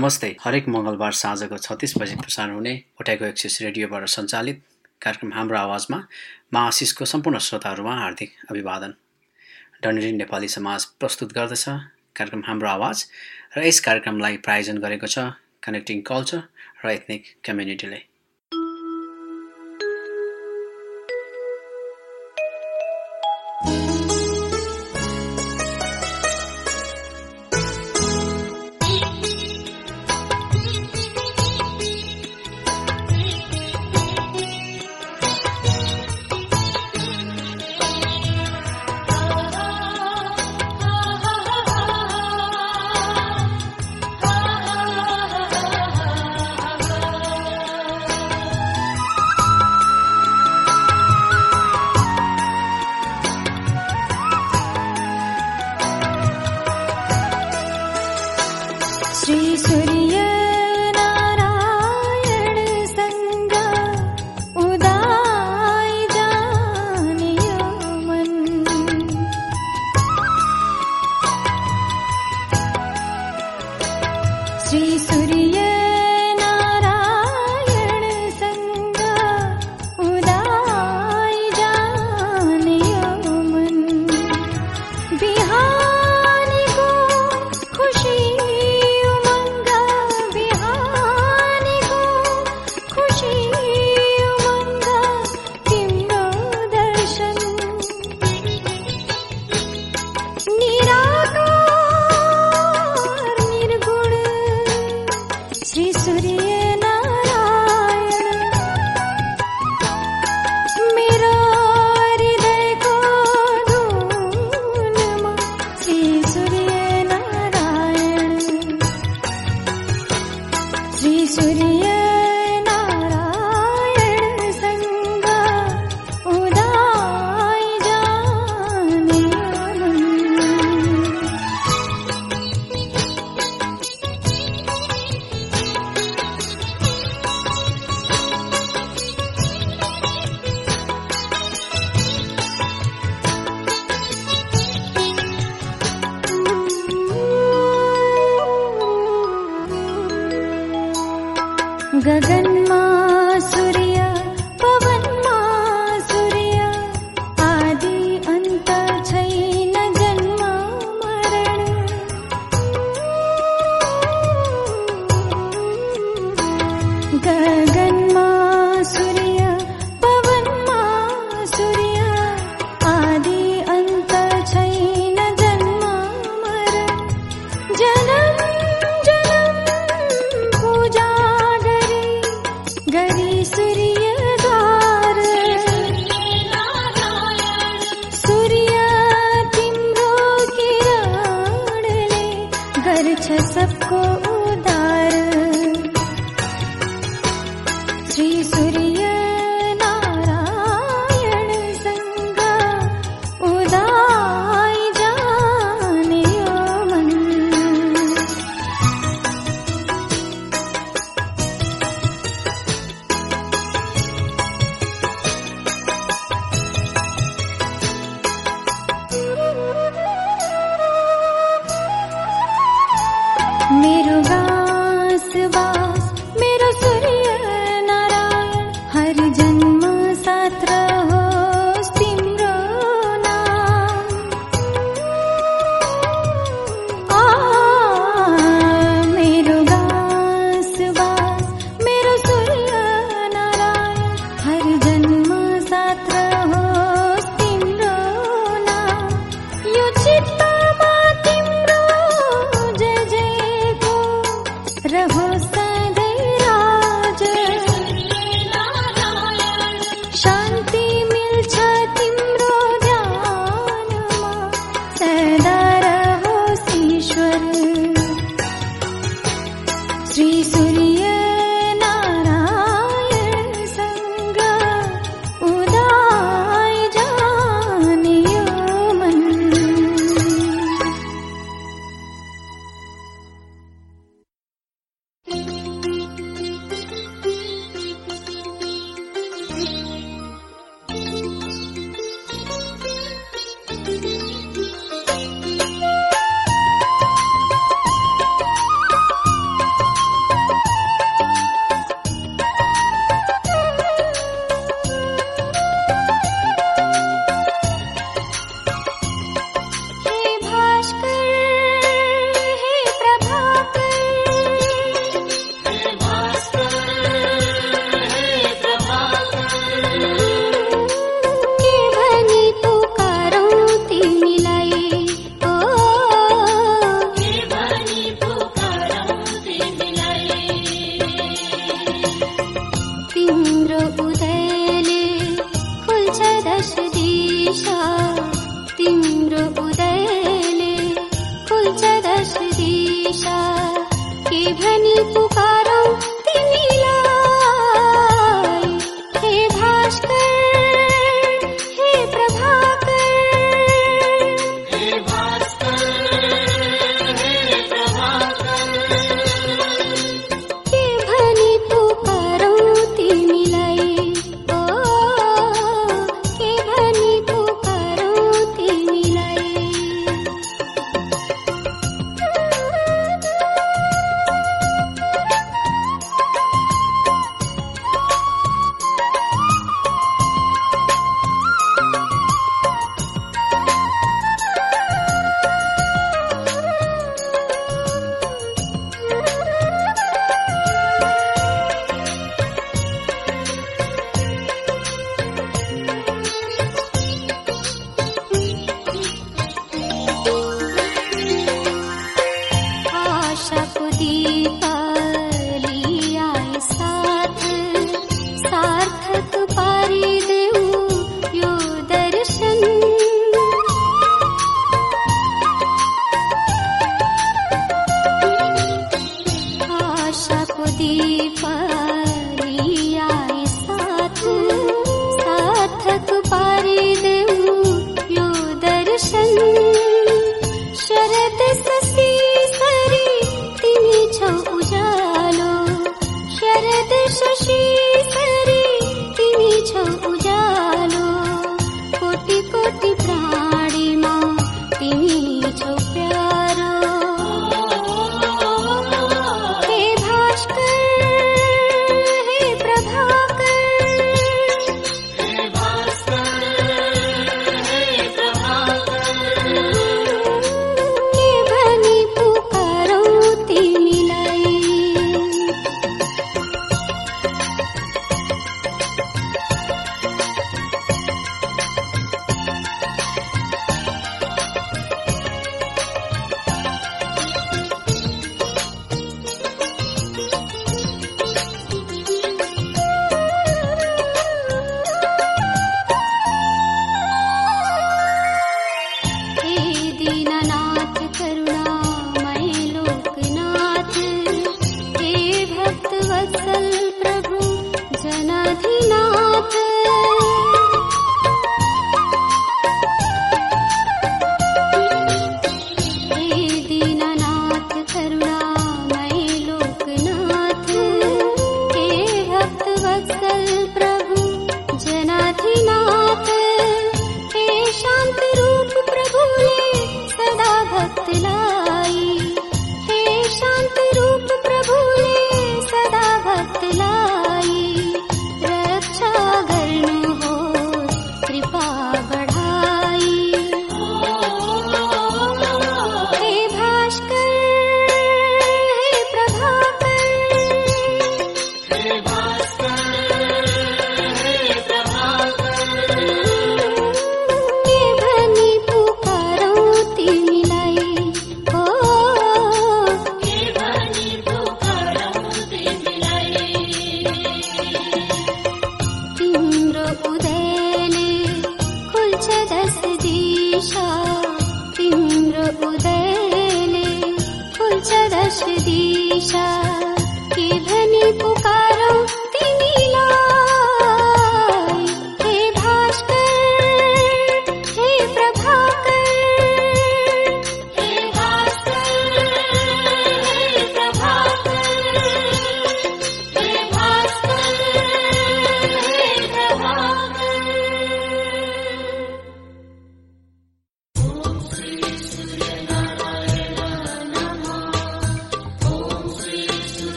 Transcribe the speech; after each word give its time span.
नमस्ते। 0.00 0.28
हरेक 0.40 0.68
मङ्गलबार 0.68 1.12
साँझको 1.12 1.56
छत्तिस 1.58 1.92
बजी 1.98 2.14
प्रसारण 2.16 2.54
हुने 2.54 2.72
उठाएको 3.00 3.24
एक्सिस 3.24 3.60
रेडियोबाट 3.62 4.04
सञ्चालित 4.08 4.62
कार्यक्रम 5.02 5.32
हाम्रो 5.32 5.56
आवाजमा 5.58 5.98
मा 6.54 6.60
आशिषको 6.68 7.04
सम्पूर्ण 7.04 7.38
श्रोताहरूमा 7.46 7.94
हार्दिक 7.96 8.30
अभिवादन। 8.50 8.94
डनेरी 9.82 10.12
नेपाली 10.12 10.48
समाज 10.48 10.84
प्रस्तुत 11.00 11.32
गर्दछ 11.38 11.64
कार्यक्रम 12.16 12.42
हाम्रो 12.46 12.68
आवाज 12.68 13.04
र 13.56 13.66
यस 13.66 13.80
कार्यक्रमलाई 13.88 14.36
प्रायोजन 14.46 14.78
गरेको 14.80 15.12
छ 15.14 15.26
कनेक्टिङ 15.68 16.00
कल्चर 16.08 16.40
र 16.84 16.96
एथनिक 16.96 17.22
कम्युनिटीले 17.46 18.00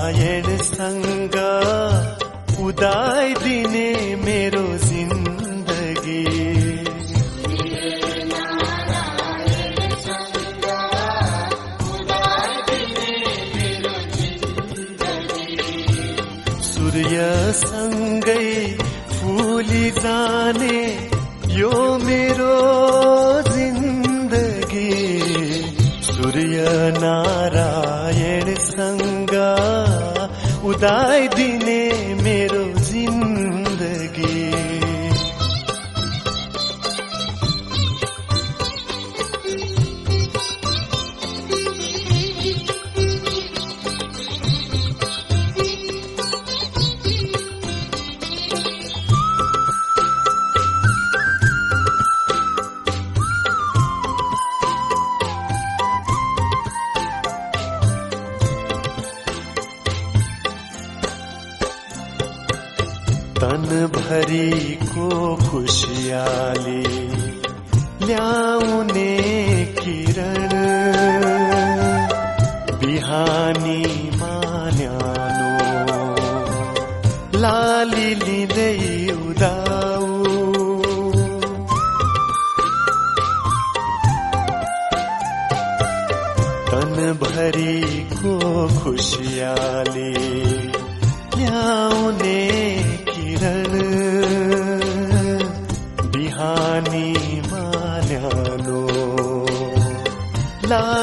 नारायणसँग 0.00 0.96
उदाइदिने 2.66 3.88
मेरो 4.24 4.66
जिन्दगी 4.86 6.24
सूर्यसँगै 17.10 18.46
फुली 19.16 19.86
जाने 20.02 20.78
यो 21.58 21.74
मेरो 22.06 22.54
उदाइदिने 30.80 31.59
मेरो 31.59 31.59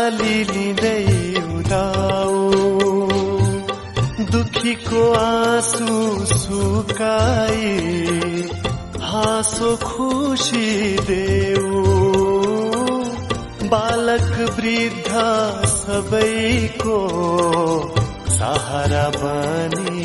लिँदै 0.10 1.06
उदाउ 1.58 2.36
दुखीको 4.32 5.02
आँसु 5.14 5.94
सुकाई 6.34 7.72
हाँसो 9.10 9.70
खुसी 9.84 10.70
देऊ। 11.10 11.84
बालक 13.72 14.32
वृद्ध 14.58 15.12
सबैको 15.78 17.00
सहारा 18.38 19.08
बनिदेऊ 19.18 19.97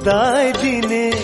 उदाइदिने 0.00 1.04
मेरो 1.10 1.19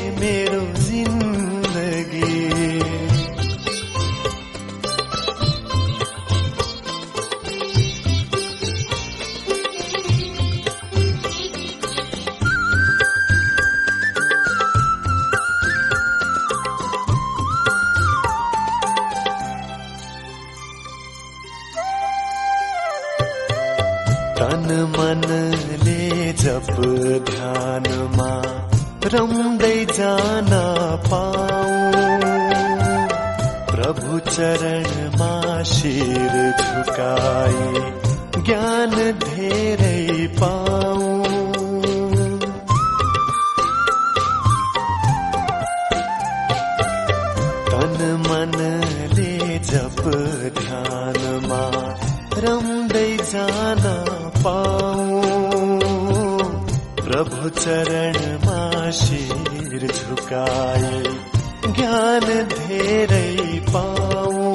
प्रभु 57.16 57.48
चरणमा 57.48 58.90
शिर 58.90 59.86
झुकाए 59.86 61.02
ज्ञान 61.76 62.26
धेरै 62.50 63.60
पाऊ। 63.68 64.52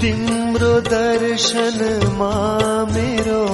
तिम्रो 0.00 0.74
दर्शनमा 0.80 2.34
मेरो 2.92 3.46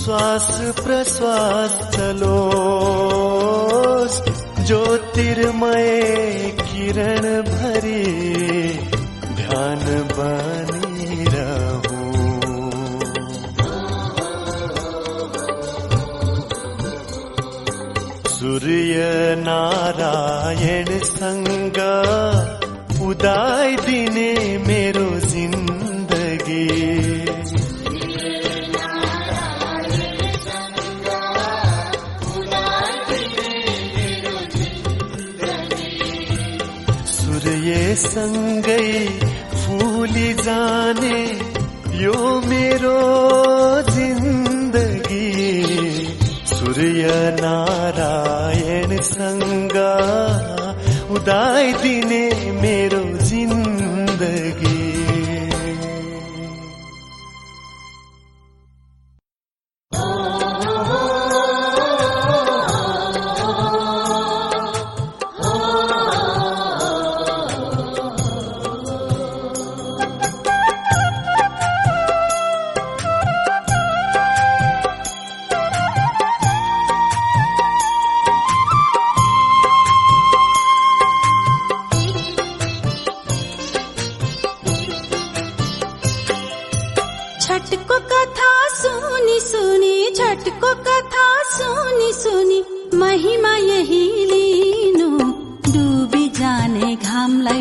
श्वास 0.00 0.50
प्रश्वास 0.80 1.74
चलोस्। 1.94 4.18
ज्योतिर्मय 4.66 5.88
किरण 6.62 7.24
भरी 7.52 8.04
ध्यान 9.40 9.82
बनिरहूं 10.18 10.79
सूर्य 18.60 19.04
नारायणसँग 19.40 20.58
उदाइदिने 23.08 24.32
मेरो 24.66 25.04
जिन्दगी 25.30 26.66
सूर्यसँगै 37.14 38.86
फुली 39.56 40.30
जाने 40.44 41.18
यो 42.04 42.16
मेरो 42.50 42.98
जिन्दगी 43.94 44.49
प्रिय 46.80 47.06
नारायण 47.40 48.92
सङ्ग 49.06 49.74
उदाय 51.16 51.66
दिने 51.82 52.22
मेरो 52.62 53.00
जिन 53.28 53.52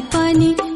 पनि 0.02 0.69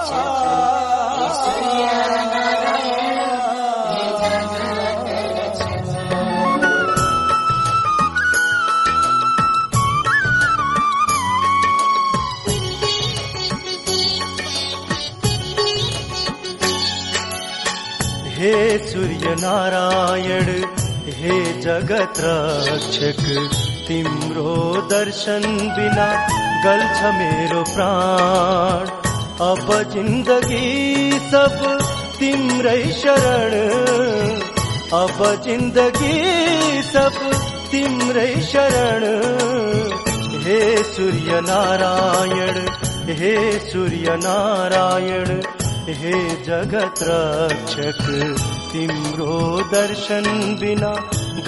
हे 0.04 0.12
सूर्यनारायण 18.88 20.50
हे 21.20 21.38
जग 21.62 21.92
तिम्रो 23.88 24.56
दर्शन 24.92 25.48
बिना 25.78 26.10
गल्छ 26.66 27.00
मेरो 27.16 27.63
प्राण। 27.74 29.03
अब 29.41 29.67
जिन्दगी 29.93 31.12
सब 31.30 31.56
तिम्रै 32.19 32.84
शरण। 32.93 33.54
अब 34.98 35.19
जिन्दगी 35.43 36.82
सब 36.89 37.17
तिम्रै 37.72 38.36
शरण। 38.52 39.04
हे 40.46 40.60
सूर्य 40.84 41.41
नारायण 41.41 42.58
हे 43.19 43.34
सूर्य 43.60 44.17
नारायण 44.24 45.41
हे 46.02 46.13
जगत 46.43 47.02
रक्षक 47.02 48.04
तिम्रो 48.72 49.39
दर्शन 49.74 50.26
बिना 50.62 50.93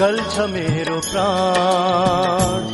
गल्छ 0.00 0.38
मेरो 0.50 1.00
प्राण 1.06 2.70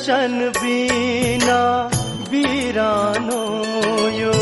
दर्शन 0.00 0.52
बिना 0.56 1.62
बिरानो 2.30 3.40
यो 4.16 4.32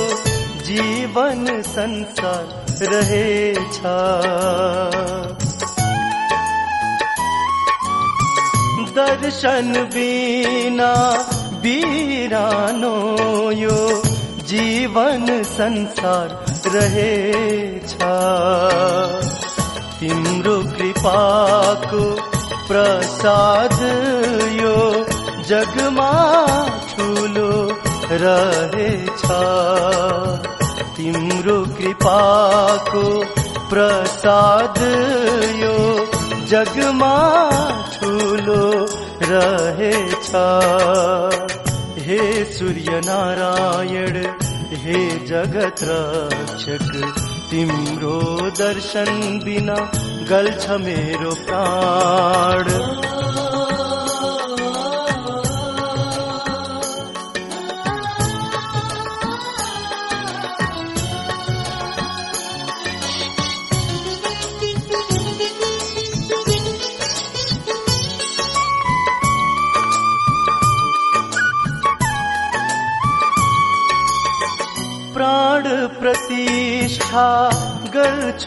जीवन 0.67 1.47
संसार 1.67 2.45
रहेछ 2.93 3.79
दर्शन 8.99 9.73
बिना 9.95 10.93
बिरानो 11.67 12.95
यो 13.63 13.81
जीवन 14.53 15.27
संसार 15.57 16.39
रहेछ 16.77 17.97
तिम्रो 19.99 20.59
कृपाको 20.77 22.05
प्रसाद 22.69 23.79
यो 24.63 24.77
जगमा 25.49 26.11
ठुलो 26.89 27.53
रहेछ 28.23 29.23
तिम्रो 30.97 31.57
कृपाको 31.77 33.05
प्रसाद 33.71 34.79
यो 35.63 35.79
जगमा 36.53 37.15
ठुलो 37.95 38.67
रहेछ 39.31 40.31
हे 42.09 42.21
सूर्य 42.53 43.01
नारायण 43.09 44.23
हे 44.85 45.03
जगत 45.33 45.85
रक्षक 45.91 46.89
तिम्रो 47.51 48.17
दर्शन 48.63 49.39
बिना 49.45 49.77
गल्छ 50.31 50.71
मेरो 50.87 51.35
प्राण 51.47 53.08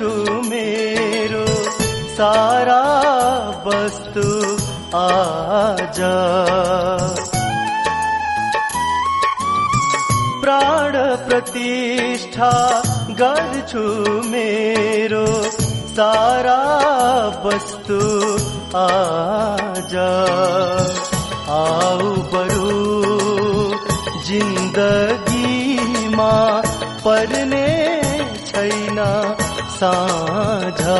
गर्छु 0.02 0.34
मेरो 0.50 1.46
सारा 2.18 2.82
वस्तु 3.66 4.24
आज। 4.98 6.00
प्राण 10.42 10.98
प्रतिष्ठा 11.28 12.52
गर्छु 13.22 13.86
मेरो 14.32 15.28
सारा 15.94 16.62
वस्तु 17.46 18.02
आज। 18.82 19.94
बरु 22.34 22.74
जिन्दगीमा 24.28 25.14
पर्ने 27.06 27.68
छैन 28.48 29.00
साझा 29.82 30.98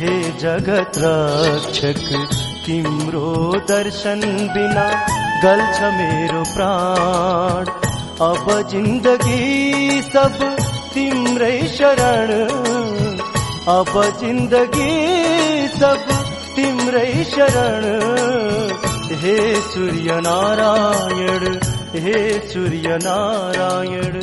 हे 0.00 0.14
जगत 0.44 1.00
रक्षक 1.04 2.04
तिम्रो 2.66 3.32
दर्शन 3.70 4.20
बिना 4.54 4.88
गल्छ 5.44 5.78
मेरो 5.98 6.42
प्राण। 6.54 7.62
अब 8.28 8.46
जिन्दगी 8.70 9.44
सब 10.12 10.36
तिम्रै 10.94 11.58
शरण 11.76 12.30
अब 13.70 13.92
जिन्दगी 14.20 14.92
सब 15.80 16.06
तिम्रै 16.54 17.10
शरण। 17.32 17.84
हे 19.20 19.36
सूर्य 19.62 20.16
नारायण 20.26 21.44
हे 22.04 22.18
सूर्य 22.50 22.98
नारायण 23.04 24.16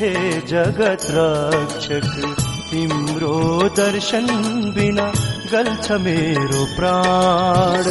हे 0.00 0.12
जगत 0.50 1.06
रक्षक 1.16 2.08
तिम्रो 2.70 3.36
दर्शन 3.78 4.26
बिना 4.76 5.06
गल्छ 5.52 5.90
मेरो 6.06 6.64
प्राण 6.76 7.90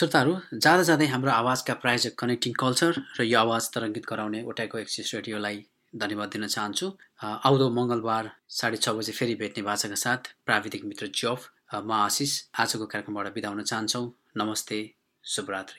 श्रोताहरू 0.00 0.34
जाँदा 0.64 0.82
जाँदै 0.88 1.06
हाम्रो 1.12 1.30
आवाजका 1.30 1.74
प्रायोजक 1.80 2.14
कनेक्टिङ 2.20 2.52
कल्चर 2.60 2.92
र 3.16 3.24
यो 3.24 3.38
आवाज 3.38 3.64
तरङ्गित 3.72 4.04
गराउने 4.10 4.38
ओटाइको 4.48 4.78
एक्सिस 4.78 5.08
रेडियोलाई 5.14 5.56
धन्यवाद 5.92 6.28
दिन 6.34 6.44
चाहन्छु। 6.46 6.86
आउँदो 7.20 7.66
मङ्गलबार 7.78 8.30
साढे 8.58 8.78
छ 8.80 8.94
बजे 8.96 9.12
फेरि 9.18 9.34
भेट्ने 9.42 9.62
भाषाका 9.66 9.98
साथ 10.04 10.32
प्राविधिक 10.48 10.82
मित्र 10.88 11.04
जफ 11.20 11.40
म 11.84 11.92
आशिष 11.98 12.32
आजको 12.64 12.86
कार्यक्रमबाट 12.94 13.26
बिदा 13.36 13.48
हुन 13.52 13.60
चाहन्छौँ। 13.72 14.06
नमस्ते 14.40 14.78
शुभरात्रि। 15.24 15.78